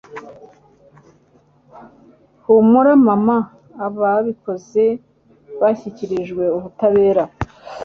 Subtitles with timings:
[2.43, 3.37] humura mama
[3.87, 4.85] ababikoze
[5.61, 7.23] bashyikirijwe ubutabera